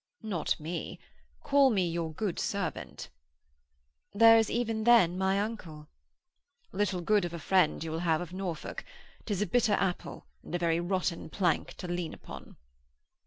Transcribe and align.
'Not 0.23 0.59
me. 0.59 0.99
Call 1.43 1.69
me 1.69 1.87
your 1.87 2.11
good 2.11 2.39
servant.' 2.39 3.11
'There 4.15 4.39
is 4.39 4.49
even 4.49 4.83
then 4.83 5.15
my 5.15 5.39
uncle.' 5.39 5.89
'Little 6.71 7.01
good 7.01 7.23
of 7.23 7.35
a 7.35 7.39
friend 7.39 7.83
you 7.83 7.91
will 7.91 7.99
have 7.99 8.19
of 8.19 8.33
Norfolk. 8.33 8.83
'Tis 9.27 9.43
a 9.43 9.45
bitter 9.45 9.73
apple 9.73 10.25
and 10.41 10.55
a 10.55 10.57
very 10.57 10.79
rotten 10.79 11.29
plank 11.29 11.75
to 11.75 11.87
lean 11.87 12.15
upon.' 12.15 12.55